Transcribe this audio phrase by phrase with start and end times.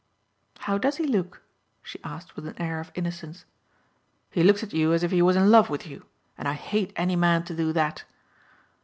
[0.61, 1.43] "How does he look?"
[1.83, 3.45] she asked with an air of innocence.
[4.31, 6.07] "He looks at you as if he was in love with you,
[6.39, 8.03] and I hate any man to do that."